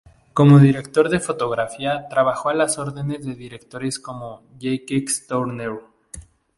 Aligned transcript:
Como 0.33 0.57
director 0.57 1.09
de 1.09 1.19
fotografía 1.19 2.07
trabajó 2.09 2.49
a 2.49 2.55
las 2.55 2.79
órdenes 2.79 3.23
de 3.23 3.35
directores 3.35 3.99
como 3.99 4.41
Jacques 4.57 5.27
Tourneur. 5.27 5.83